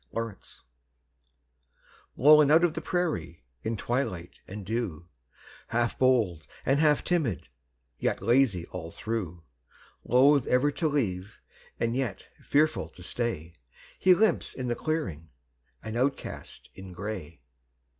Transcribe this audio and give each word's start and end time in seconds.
COYOTE 0.15 0.61
Blown 2.17 2.49
out 2.49 2.63
of 2.63 2.73
the 2.73 2.81
prairie 2.81 3.43
in 3.61 3.77
twilight 3.77 4.39
and 4.47 4.65
dew, 4.65 5.07
Half 5.67 5.99
bold 5.99 6.47
and 6.65 6.79
half 6.79 7.03
timid, 7.03 7.49
yet 7.99 8.19
lazy 8.19 8.65
all 8.71 8.89
through; 8.89 9.43
Loath 10.03 10.47
ever 10.47 10.71
to 10.71 10.87
leave, 10.87 11.37
and 11.79 11.95
yet 11.95 12.29
fearful 12.43 12.89
to 12.89 13.03
stay, 13.03 13.53
He 13.99 14.15
limps 14.15 14.55
in 14.55 14.69
the 14.69 14.75
clearing, 14.75 15.29
an 15.83 15.95
outcast 15.95 16.71
in 16.73 16.93
gray. 16.93 17.43